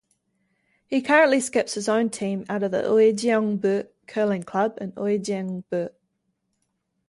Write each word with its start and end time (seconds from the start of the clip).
He 0.87 1.03
currently 1.03 1.39
skips 1.39 1.75
his 1.75 1.87
own 1.87 2.09
team 2.09 2.43
out 2.49 2.63
of 2.63 2.71
the 2.71 2.81
Uijeongbu 2.81 3.87
Curling 4.07 4.41
Club 4.41 4.79
in 4.81 4.93
Uijeongbu. 4.93 5.91